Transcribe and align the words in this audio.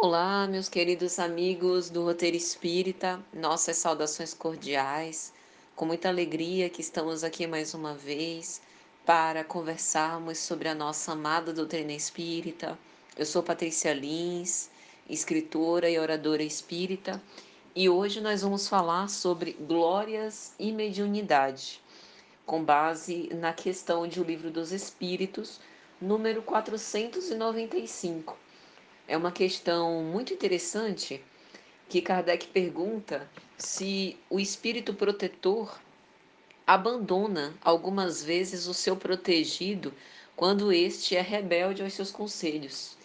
Olá, 0.00 0.46
meus 0.46 0.68
queridos 0.68 1.18
amigos 1.18 1.90
do 1.90 2.04
Roteiro 2.04 2.36
Espírita, 2.36 3.20
nossas 3.32 3.78
saudações 3.78 4.32
cordiais. 4.32 5.32
Com 5.74 5.86
muita 5.86 6.08
alegria 6.08 6.70
que 6.70 6.80
estamos 6.80 7.24
aqui 7.24 7.48
mais 7.48 7.74
uma 7.74 7.94
vez 7.94 8.62
para 9.04 9.42
conversarmos 9.42 10.38
sobre 10.38 10.68
a 10.68 10.74
nossa 10.74 11.10
amada 11.10 11.52
doutrina 11.52 11.92
espírita. 11.92 12.78
Eu 13.16 13.26
sou 13.26 13.42
Patrícia 13.42 13.92
Lins, 13.92 14.70
escritora 15.10 15.90
e 15.90 15.98
oradora 15.98 16.44
espírita, 16.44 17.20
e 17.74 17.88
hoje 17.88 18.20
nós 18.20 18.42
vamos 18.42 18.68
falar 18.68 19.10
sobre 19.10 19.54
glórias 19.54 20.54
e 20.60 20.70
mediunidade, 20.70 21.82
com 22.46 22.62
base 22.62 23.30
na 23.34 23.52
questão 23.52 24.06
de 24.06 24.20
O 24.20 24.24
Livro 24.24 24.48
dos 24.48 24.70
Espíritos, 24.70 25.58
número 26.00 26.40
495 26.42 28.36
é 29.08 29.16
uma 29.16 29.32
questão 29.32 30.02
muito 30.04 30.34
interessante 30.34 31.24
que 31.88 32.02
Kardec 32.02 32.48
pergunta 32.48 33.28
se 33.56 34.18
o 34.28 34.38
espírito 34.38 34.92
protetor 34.92 35.80
abandona 36.66 37.54
algumas 37.62 38.22
vezes 38.22 38.66
o 38.66 38.74
seu 38.74 38.94
protegido 38.94 39.94
quando 40.36 40.70
este 40.70 41.16
é 41.16 41.22
rebelde 41.22 41.82
aos 41.82 41.94
seus 41.94 42.12
conselhos. 42.12 42.98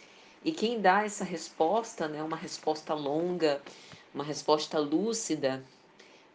E 0.43 0.51
quem 0.51 0.81
dá 0.81 1.03
essa 1.05 1.23
resposta, 1.23 2.09
né, 2.09 2.21
uma 2.21 2.35
resposta 2.35 2.93
longa, 2.93 3.61
uma 4.13 4.25
resposta 4.25 4.77
lúcida, 4.77 5.63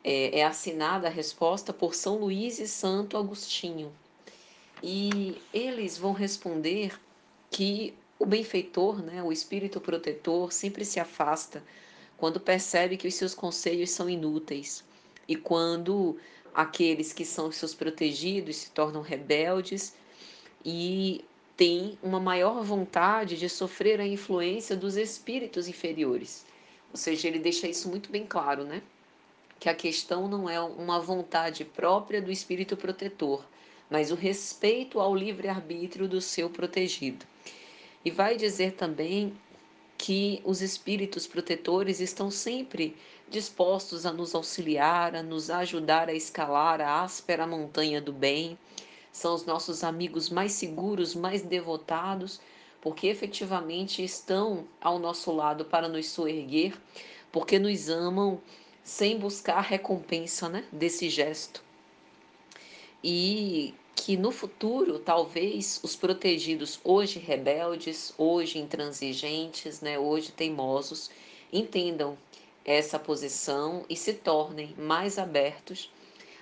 é, 0.02 0.38
é 0.38 0.44
assinada 0.44 1.08
a 1.08 1.10
resposta 1.10 1.74
por 1.74 1.94
São 1.94 2.16
Luís 2.16 2.58
e 2.58 2.66
Santo 2.66 3.18
Agostinho. 3.18 3.92
E 4.82 5.36
eles 5.52 5.98
vão 5.98 6.12
responder 6.12 6.98
que 7.50 7.94
o 8.18 8.26
benfeitor, 8.26 9.02
né, 9.02 9.22
o 9.22 9.32
espírito 9.32 9.80
protetor, 9.80 10.52
sempre 10.52 10.84
se 10.84 10.98
afasta 10.98 11.62
quando 12.16 12.40
percebe 12.40 12.96
que 12.96 13.06
os 13.06 13.14
seus 13.14 13.34
conselhos 13.34 13.90
são 13.90 14.10
inúteis 14.10 14.84
e 15.28 15.36
quando 15.36 16.18
aqueles 16.52 17.12
que 17.12 17.24
são 17.24 17.52
seus 17.52 17.74
protegidos 17.74 18.56
se 18.56 18.70
tornam 18.70 19.00
rebeldes 19.00 19.94
e 20.64 21.24
têm 21.56 21.96
uma 22.02 22.18
maior 22.18 22.64
vontade 22.64 23.36
de 23.36 23.48
sofrer 23.48 24.00
a 24.00 24.06
influência 24.06 24.76
dos 24.76 24.96
espíritos 24.96 25.68
inferiores. 25.68 26.44
Ou 26.90 26.96
seja, 26.96 27.28
ele 27.28 27.38
deixa 27.38 27.68
isso 27.68 27.88
muito 27.88 28.10
bem 28.10 28.26
claro, 28.26 28.64
né? 28.64 28.82
Que 29.60 29.68
a 29.68 29.74
questão 29.74 30.26
não 30.26 30.48
é 30.48 30.60
uma 30.60 31.00
vontade 31.00 31.64
própria 31.64 32.22
do 32.22 32.32
espírito 32.32 32.76
protetor, 32.76 33.44
mas 33.90 34.10
o 34.10 34.14
respeito 34.14 35.00
ao 35.00 35.14
livre-arbítrio 35.14 36.08
do 36.08 36.20
seu 36.20 36.48
protegido. 36.48 37.24
E 38.04 38.10
vai 38.10 38.36
dizer 38.36 38.72
também 38.72 39.36
que 39.98 40.40
os 40.44 40.62
espíritos 40.62 41.26
protetores 41.26 42.00
estão 42.00 42.30
sempre 42.30 42.96
dispostos 43.28 44.06
a 44.06 44.12
nos 44.12 44.34
auxiliar, 44.34 45.14
a 45.16 45.22
nos 45.22 45.50
ajudar 45.50 46.08
a 46.08 46.14
escalar 46.14 46.80
a 46.80 47.02
áspera 47.02 47.46
montanha 47.46 48.00
do 48.00 48.12
bem. 48.12 48.56
São 49.12 49.34
os 49.34 49.44
nossos 49.44 49.82
amigos 49.82 50.30
mais 50.30 50.52
seguros, 50.52 51.14
mais 51.14 51.42
devotados, 51.42 52.40
porque 52.80 53.08
efetivamente 53.08 54.02
estão 54.02 54.64
ao 54.80 54.98
nosso 54.98 55.32
lado 55.32 55.64
para 55.64 55.88
nos 55.88 56.08
soerguer, 56.08 56.74
porque 57.32 57.58
nos 57.58 57.88
amam 57.88 58.40
sem 58.84 59.18
buscar 59.18 59.60
recompensa 59.60 60.48
né, 60.48 60.64
desse 60.72 61.10
gesto. 61.10 61.67
E 63.02 63.74
que 63.94 64.16
no 64.16 64.30
futuro, 64.30 64.98
talvez, 64.98 65.80
os 65.82 65.96
protegidos 65.96 66.80
hoje 66.84 67.18
rebeldes, 67.18 68.14
hoje 68.16 68.58
intransigentes, 68.58 69.80
né, 69.80 69.98
hoje 69.98 70.32
teimosos, 70.32 71.10
entendam 71.52 72.16
essa 72.64 72.98
posição 72.98 73.84
e 73.88 73.96
se 73.96 74.12
tornem 74.14 74.74
mais 74.78 75.18
abertos 75.18 75.90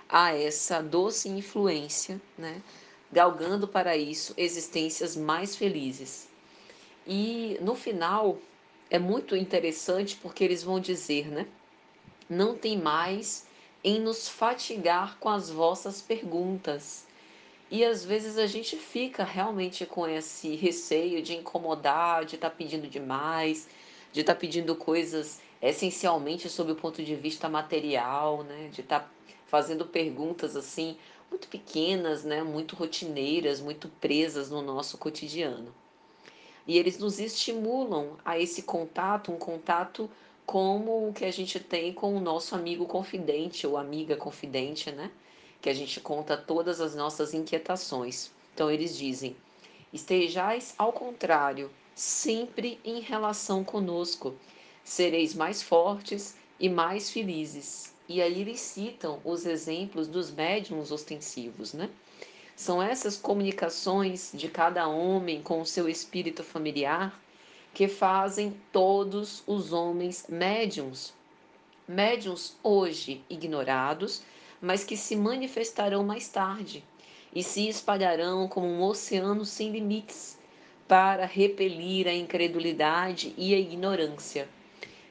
a 0.09 0.33
essa 0.33 0.81
doce 0.81 1.29
influência, 1.29 2.21
né, 2.37 2.61
galgando 3.11 3.67
para 3.67 3.97
isso 3.97 4.33
existências 4.37 5.15
mais 5.15 5.55
felizes. 5.55 6.27
E 7.05 7.57
no 7.61 7.75
final 7.75 8.37
é 8.89 8.99
muito 8.99 9.35
interessante 9.35 10.15
porque 10.17 10.43
eles 10.43 10.63
vão 10.63 10.79
dizer, 10.79 11.27
né, 11.27 11.47
não 12.29 12.55
tem 12.55 12.77
mais 12.77 13.46
em 13.87 14.01
nos 14.01 14.27
fatigar 14.27 15.17
com 15.17 15.29
as 15.29 15.49
vossas 15.49 16.01
perguntas 16.01 17.05
e 17.71 17.85
às 17.85 18.03
vezes 18.03 18.37
a 18.37 18.45
gente 18.45 18.75
fica 18.75 19.23
realmente 19.23 19.85
com 19.85 20.05
esse 20.05 20.55
receio 20.55 21.21
de 21.21 21.33
incomodar, 21.37 22.25
de 22.25 22.35
estar 22.35 22.49
tá 22.49 22.55
pedindo 22.55 22.85
demais, 22.89 23.69
de 24.11 24.19
estar 24.19 24.33
tá 24.33 24.39
pedindo 24.41 24.75
coisas 24.75 25.39
essencialmente 25.61 26.49
sob 26.49 26.73
o 26.73 26.75
ponto 26.75 27.01
de 27.01 27.15
vista 27.15 27.47
material, 27.47 28.43
né? 28.43 28.67
De 28.73 28.81
estar 28.81 28.99
tá 28.99 29.09
fazendo 29.45 29.85
perguntas 29.85 30.57
assim 30.57 30.97
muito 31.31 31.47
pequenas, 31.47 32.25
né? 32.25 32.43
Muito 32.43 32.75
rotineiras, 32.75 33.61
muito 33.61 33.87
presas 34.01 34.49
no 34.49 34.61
nosso 34.61 34.97
cotidiano. 34.97 35.73
E 36.67 36.77
eles 36.77 36.97
nos 36.97 37.19
estimulam 37.19 38.17
a 38.25 38.37
esse 38.37 38.63
contato, 38.63 39.31
um 39.31 39.37
contato 39.37 40.09
como 40.47 41.09
o 41.09 41.13
que 41.13 41.25
a 41.25 41.31
gente 41.31 41.59
tem 41.59 41.91
com 41.91 42.15
o 42.15 42.21
nosso 42.21 42.55
amigo 42.55 42.85
confidente 42.85 43.67
ou 43.67 43.75
amiga 43.75 44.15
confidente, 44.15 44.89
né? 44.89 45.11
que 45.61 45.69
a 45.69 45.73
gente 45.73 45.99
conta 45.99 46.37
todas 46.37 46.79
as 46.79 46.95
nossas 46.95 47.33
inquietações. 47.33 48.31
Então 48.53 48.71
eles 48.71 48.97
dizem: 48.97 49.35
estejais 49.91 50.73
ao 50.77 50.93
contrário, 50.93 51.69
sempre 51.93 52.79
em 52.85 53.01
relação 53.01 53.61
conosco, 53.61 54.35
sereis 54.85 55.33
mais 55.35 55.61
fortes 55.61 56.37
e 56.57 56.69
mais 56.69 57.09
felizes. 57.09 57.93
E 58.07 58.21
aí 58.21 58.39
eles 58.39 58.61
citam 58.61 59.19
os 59.25 59.45
exemplos 59.45 60.07
dos 60.07 60.31
médiums 60.31 60.93
ostensivos, 60.93 61.73
né? 61.73 61.89
São 62.55 62.81
essas 62.81 63.17
comunicações 63.17 64.31
de 64.33 64.47
cada 64.47 64.87
homem 64.87 65.41
com 65.41 65.59
o 65.59 65.65
seu 65.65 65.89
espírito 65.89 66.41
familiar 66.41 67.19
que 67.77 67.87
fazem 67.87 68.59
todos 68.71 69.43
os 69.45 69.71
homens 69.71 70.25
médiums. 70.27 71.13
Médiums 71.87 72.57
hoje 72.63 73.23
ignorados, 73.29 74.23
mas 74.59 74.83
que 74.83 74.97
se 74.97 75.15
manifestarão 75.15 76.03
mais 76.03 76.27
tarde 76.27 76.83
e 77.31 77.43
se 77.43 77.69
espalharão 77.69 78.47
como 78.47 78.65
um 78.65 78.81
oceano 78.81 79.45
sem 79.45 79.69
limites 79.69 80.39
para 80.87 81.27
repelir 81.27 82.07
a 82.07 82.13
incredulidade 82.15 83.35
e 83.37 83.53
a 83.53 83.59
ignorância. 83.59 84.49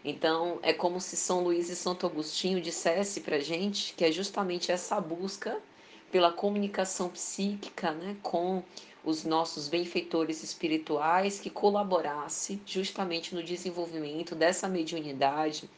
Então, 0.05 0.59
é 0.61 0.73
como 0.73 1.01
se 1.01 1.17
São 1.17 1.45
Luís 1.45 1.71
e 1.71 1.77
Santo 1.77 2.05
Agostinho 2.05 2.61
dissesse 2.61 3.21
para 3.21 3.37
a 3.37 3.41
gente 3.41 3.95
que 3.95 4.05
é 4.05 4.11
justamente 4.11 4.73
essa 4.73 5.01
busca 5.01 5.63
pela 6.11 6.33
comunicação 6.33 7.09
psíquica 7.09 7.93
né, 7.93 8.17
com 8.23 8.63
os 9.05 9.25
nossos 9.25 9.69
benfeitores 9.69 10.43
espirituais 10.43 11.39
que 11.39 11.49
colaborasse 11.49 12.61
justamente 12.67 13.35
no 13.35 13.43
desenvolvimento 13.43 14.35
dessa 14.35 14.69
mediunidade, 14.69 15.71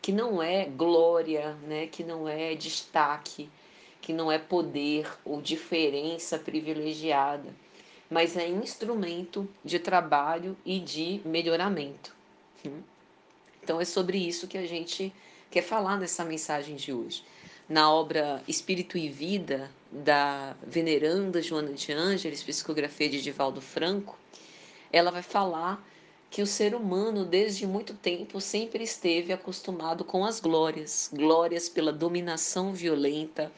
que 0.00 0.12
não 0.12 0.42
é 0.42 0.64
glória, 0.64 1.54
né, 1.66 1.86
que 1.86 2.04
não 2.04 2.28
é 2.28 2.54
destaque, 2.54 3.50
que 4.00 4.12
não 4.12 4.30
é 4.30 4.38
poder 4.38 5.10
ou 5.24 5.42
diferença 5.42 6.38
privilegiada, 6.38 7.54
mas 8.08 8.36
é 8.36 8.48
instrumento 8.48 9.48
de 9.64 9.78
trabalho 9.78 10.56
e 10.64 10.78
de 10.78 11.20
melhoramento. 11.24 12.14
Então 13.62 13.80
é 13.80 13.84
sobre 13.84 14.18
isso 14.18 14.46
que 14.46 14.56
a 14.56 14.66
gente 14.66 15.12
quer 15.50 15.62
falar 15.62 15.98
nessa 15.98 16.24
mensagem 16.24 16.76
de 16.76 16.92
hoje. 16.92 17.24
Na 17.68 17.92
obra 17.92 18.42
Espírito 18.48 18.96
e 18.96 19.10
Vida, 19.10 19.70
da 19.92 20.56
veneranda 20.66 21.42
Joana 21.42 21.74
de 21.74 21.92
Ângeles, 21.92 22.42
psicografia 22.42 23.10
de 23.10 23.20
Divaldo 23.20 23.60
Franco, 23.60 24.18
ela 24.90 25.10
vai 25.10 25.20
falar 25.20 25.86
que 26.30 26.40
o 26.40 26.46
ser 26.46 26.74
humano, 26.74 27.26
desde 27.26 27.66
muito 27.66 27.92
tempo, 27.92 28.40
sempre 28.40 28.84
esteve 28.84 29.34
acostumado 29.34 30.02
com 30.02 30.24
as 30.24 30.40
glórias 30.40 31.10
glórias 31.12 31.68
pela 31.68 31.92
dominação 31.92 32.72
violenta, 32.72 33.52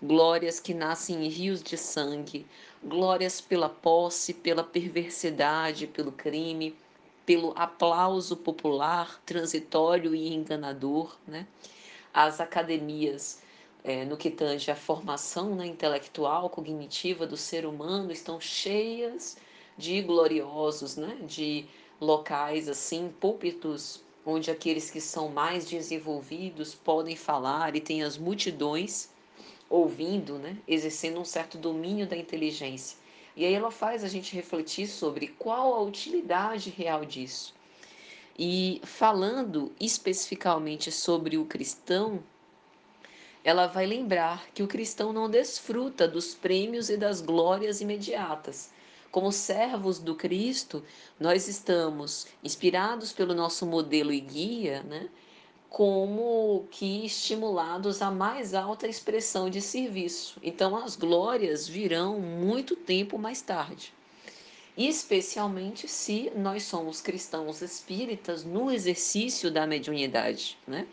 glórias 0.00 0.60
que 0.60 0.72
nascem 0.72 1.26
em 1.26 1.28
rios 1.28 1.60
de 1.60 1.76
sangue, 1.76 2.46
glórias 2.84 3.40
pela 3.40 3.68
posse, 3.68 4.32
pela 4.32 4.62
perversidade, 4.62 5.88
pelo 5.88 6.12
crime, 6.12 6.76
pelo 7.24 7.52
aplauso 7.56 8.36
popular, 8.36 9.20
transitório 9.26 10.14
e 10.14 10.32
enganador. 10.32 11.16
Né? 11.26 11.48
As 12.14 12.40
academias. 12.40 13.44
É, 13.88 14.04
no 14.04 14.16
que 14.16 14.30
tange 14.30 14.68
a 14.68 14.74
formação 14.74 15.54
né, 15.54 15.64
intelectual, 15.64 16.50
cognitiva 16.50 17.24
do 17.24 17.36
ser 17.36 17.64
humano, 17.64 18.10
estão 18.10 18.40
cheias 18.40 19.36
de 19.78 20.02
gloriosos, 20.02 20.96
né, 20.96 21.16
de 21.22 21.66
locais 22.00 22.68
assim, 22.68 23.14
púlpitos, 23.20 24.02
onde 24.24 24.50
aqueles 24.50 24.90
que 24.90 25.00
são 25.00 25.28
mais 25.28 25.68
desenvolvidos 25.68 26.74
podem 26.74 27.14
falar 27.14 27.76
e 27.76 27.80
tem 27.80 28.02
as 28.02 28.18
multidões 28.18 29.08
ouvindo, 29.70 30.36
né, 30.36 30.58
exercendo 30.66 31.20
um 31.20 31.24
certo 31.24 31.56
domínio 31.56 32.08
da 32.08 32.16
inteligência. 32.16 32.98
E 33.36 33.44
aí 33.44 33.54
ela 33.54 33.70
faz 33.70 34.02
a 34.02 34.08
gente 34.08 34.34
refletir 34.34 34.88
sobre 34.88 35.28
qual 35.28 35.74
a 35.74 35.80
utilidade 35.80 36.70
real 36.70 37.04
disso. 37.04 37.54
E 38.36 38.80
falando 38.82 39.70
especificamente 39.78 40.90
sobre 40.90 41.38
o 41.38 41.44
cristão, 41.44 42.20
ela 43.46 43.68
vai 43.68 43.86
lembrar 43.86 44.48
que 44.52 44.60
o 44.64 44.66
cristão 44.66 45.12
não 45.12 45.30
desfruta 45.30 46.08
dos 46.08 46.34
prêmios 46.34 46.90
e 46.90 46.96
das 46.96 47.20
glórias 47.20 47.80
imediatas. 47.80 48.72
Como 49.08 49.30
servos 49.30 50.00
do 50.00 50.16
Cristo, 50.16 50.82
nós 51.18 51.46
estamos 51.46 52.26
inspirados 52.42 53.12
pelo 53.12 53.34
nosso 53.34 53.64
modelo 53.64 54.12
e 54.12 54.18
guia, 54.18 54.82
né? 54.82 55.08
como 55.70 56.66
que 56.72 57.06
estimulados 57.06 58.02
à 58.02 58.10
mais 58.10 58.52
alta 58.52 58.88
expressão 58.88 59.48
de 59.48 59.60
serviço. 59.60 60.40
Então, 60.42 60.76
as 60.76 60.96
glórias 60.96 61.68
virão 61.68 62.18
muito 62.18 62.74
tempo 62.74 63.16
mais 63.16 63.42
tarde. 63.42 63.94
Especialmente 64.76 65.86
se 65.86 66.32
nós 66.34 66.64
somos 66.64 67.00
cristãos 67.00 67.62
espíritas 67.62 68.44
no 68.44 68.72
exercício 68.72 69.52
da 69.52 69.68
mediunidade. 69.68 70.58
Né? 70.66 70.86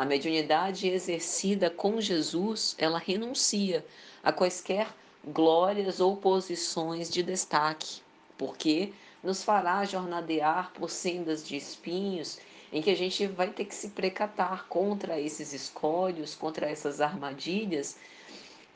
A 0.00 0.04
mediunidade 0.06 0.88
exercida 0.88 1.68
com 1.68 2.00
Jesus, 2.00 2.74
ela 2.78 2.98
renuncia 2.98 3.84
a 4.22 4.32
quaisquer 4.32 4.88
glórias 5.22 6.00
ou 6.00 6.16
posições 6.16 7.10
de 7.10 7.22
destaque, 7.22 8.00
porque 8.38 8.94
nos 9.22 9.44
fará 9.44 9.84
jornadear 9.84 10.72
por 10.72 10.88
sendas 10.88 11.46
de 11.46 11.54
espinhos 11.54 12.38
em 12.72 12.80
que 12.80 12.88
a 12.88 12.96
gente 12.96 13.26
vai 13.26 13.50
ter 13.50 13.66
que 13.66 13.74
se 13.74 13.88
precatar 13.88 14.64
contra 14.70 15.20
esses 15.20 15.52
escolhos, 15.52 16.34
contra 16.34 16.66
essas 16.70 17.02
armadilhas 17.02 17.98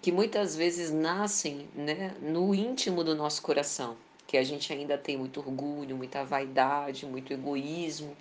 que 0.02 0.12
muitas 0.12 0.54
vezes 0.54 0.90
nascem 0.90 1.66
né, 1.74 2.14
no 2.20 2.54
íntimo 2.54 3.02
do 3.02 3.14
nosso 3.14 3.40
coração, 3.40 3.96
que 4.26 4.36
a 4.36 4.44
gente 4.44 4.70
ainda 4.70 4.98
tem 4.98 5.16
muito 5.16 5.40
orgulho, 5.40 5.96
muita 5.96 6.22
vaidade, 6.22 7.06
muito 7.06 7.32
egoísmo. 7.32 8.14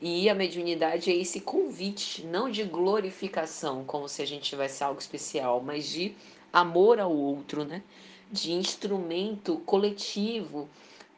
E 0.00 0.28
a 0.30 0.34
mediunidade 0.34 1.10
é 1.10 1.16
esse 1.16 1.40
convite, 1.40 2.24
não 2.24 2.50
de 2.50 2.62
glorificação, 2.62 3.84
como 3.84 4.08
se 4.08 4.22
a 4.22 4.26
gente 4.26 4.50
tivesse 4.50 4.84
algo 4.84 5.00
especial, 5.00 5.60
mas 5.60 5.88
de 5.88 6.14
amor 6.52 7.00
ao 7.00 7.12
outro, 7.12 7.64
né? 7.64 7.82
de 8.30 8.52
instrumento 8.52 9.56
coletivo 9.58 10.68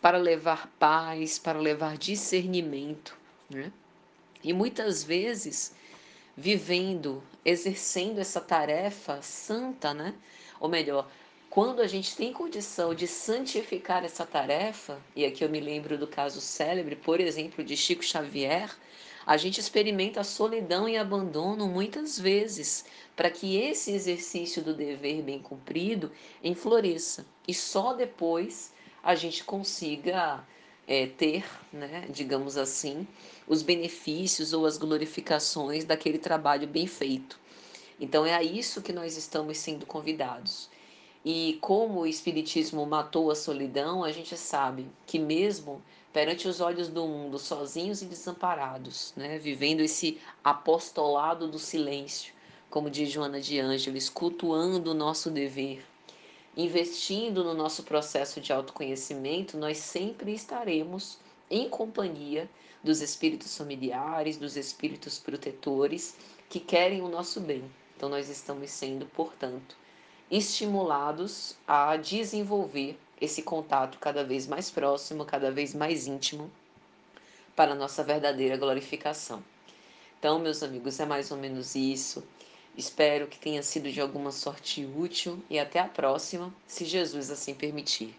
para 0.00 0.16
levar 0.16 0.72
paz, 0.78 1.38
para 1.38 1.58
levar 1.58 1.98
discernimento. 1.98 3.16
Né? 3.48 3.72
E 4.42 4.52
muitas 4.52 5.04
vezes, 5.04 5.74
vivendo, 6.36 7.22
exercendo 7.44 8.18
essa 8.18 8.40
tarefa 8.40 9.20
santa, 9.20 9.92
né? 9.92 10.14
Ou 10.58 10.68
melhor, 10.68 11.10
quando 11.50 11.82
a 11.82 11.86
gente 11.88 12.14
tem 12.14 12.32
condição 12.32 12.94
de 12.94 13.08
santificar 13.08 14.04
essa 14.04 14.24
tarefa, 14.24 15.02
e 15.16 15.24
aqui 15.24 15.44
eu 15.44 15.48
me 15.48 15.58
lembro 15.58 15.98
do 15.98 16.06
caso 16.06 16.40
célebre, 16.40 16.94
por 16.94 17.18
exemplo, 17.18 17.64
de 17.64 17.76
Chico 17.76 18.04
Xavier, 18.04 18.70
a 19.26 19.36
gente 19.36 19.58
experimenta 19.58 20.22
solidão 20.22 20.88
e 20.88 20.96
abandono 20.96 21.66
muitas 21.66 22.16
vezes, 22.16 22.84
para 23.16 23.32
que 23.32 23.56
esse 23.56 23.90
exercício 23.90 24.62
do 24.62 24.72
dever 24.72 25.22
bem 25.22 25.40
cumprido 25.40 26.12
enfloresça. 26.42 27.26
E 27.48 27.52
só 27.52 27.94
depois 27.94 28.72
a 29.02 29.16
gente 29.16 29.42
consiga 29.42 30.46
é, 30.86 31.06
ter, 31.06 31.44
né, 31.72 32.06
digamos 32.10 32.56
assim, 32.56 33.04
os 33.48 33.60
benefícios 33.60 34.52
ou 34.52 34.66
as 34.66 34.78
glorificações 34.78 35.84
daquele 35.84 36.18
trabalho 36.18 36.68
bem 36.68 36.86
feito. 36.86 37.40
Então 37.98 38.24
é 38.24 38.34
a 38.34 38.42
isso 38.42 38.80
que 38.80 38.92
nós 38.92 39.16
estamos 39.16 39.58
sendo 39.58 39.84
convidados. 39.84 40.70
E 41.24 41.58
como 41.60 42.00
o 42.00 42.06
Espiritismo 42.06 42.86
matou 42.86 43.30
a 43.30 43.34
solidão, 43.34 44.02
a 44.02 44.10
gente 44.10 44.36
sabe 44.36 44.86
que, 45.06 45.18
mesmo 45.18 45.82
perante 46.12 46.48
os 46.48 46.60
olhos 46.60 46.88
do 46.88 47.06
mundo, 47.06 47.38
sozinhos 47.38 48.00
e 48.00 48.06
desamparados, 48.06 49.12
né, 49.16 49.38
vivendo 49.38 49.80
esse 49.80 50.18
apostolado 50.42 51.46
do 51.46 51.58
silêncio, 51.58 52.32
como 52.70 52.88
diz 52.88 53.10
Joana 53.10 53.40
de 53.40 53.58
Ângeles, 53.60 54.08
cultuando 54.08 54.92
o 54.92 54.94
nosso 54.94 55.30
dever, 55.30 55.84
investindo 56.56 57.44
no 57.44 57.52
nosso 57.52 57.82
processo 57.82 58.40
de 58.40 58.52
autoconhecimento, 58.52 59.58
nós 59.58 59.76
sempre 59.78 60.32
estaremos 60.32 61.18
em 61.50 61.68
companhia 61.68 62.48
dos 62.82 63.02
espíritos 63.02 63.56
familiares, 63.56 64.36
dos 64.36 64.56
espíritos 64.56 65.18
protetores 65.18 66.16
que 66.48 66.58
querem 66.58 67.02
o 67.02 67.08
nosso 67.08 67.40
bem. 67.40 67.62
Então, 67.96 68.08
nós 68.08 68.28
estamos 68.30 68.70
sendo, 68.70 69.04
portanto, 69.06 69.76
estimulados 70.30 71.56
a 71.66 71.96
desenvolver 71.96 72.98
esse 73.20 73.42
contato 73.42 73.98
cada 73.98 74.24
vez 74.24 74.46
mais 74.46 74.70
próximo, 74.70 75.24
cada 75.24 75.50
vez 75.50 75.74
mais 75.74 76.06
íntimo, 76.06 76.50
para 77.56 77.72
a 77.72 77.74
nossa 77.74 78.04
verdadeira 78.04 78.56
glorificação. 78.56 79.42
Então, 80.18 80.38
meus 80.38 80.62
amigos, 80.62 81.00
é 81.00 81.06
mais 81.06 81.30
ou 81.30 81.36
menos 81.36 81.74
isso. 81.74 82.22
Espero 82.76 83.26
que 83.26 83.38
tenha 83.38 83.62
sido 83.62 83.90
de 83.90 84.00
alguma 84.00 84.30
sorte 84.30 84.84
útil 84.84 85.42
e 85.50 85.58
até 85.58 85.80
a 85.80 85.88
próxima, 85.88 86.54
se 86.66 86.84
Jesus 86.84 87.30
assim 87.30 87.54
permitir. 87.54 88.14